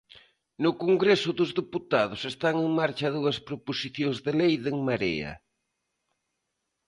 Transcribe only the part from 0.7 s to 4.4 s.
Congreso dos Deputados están en marcha dúas proposicións de